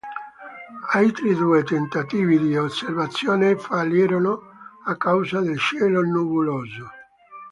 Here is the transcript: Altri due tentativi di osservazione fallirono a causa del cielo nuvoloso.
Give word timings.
Altri 0.93 1.35
due 1.35 1.61
tentativi 1.61 2.39
di 2.39 2.57
osservazione 2.57 3.55
fallirono 3.55 4.41
a 4.85 4.97
causa 4.97 5.41
del 5.41 5.59
cielo 5.59 6.01
nuvoloso. 6.01 6.89